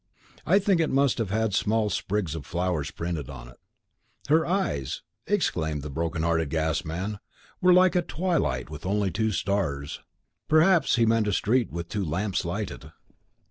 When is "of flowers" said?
2.33-2.89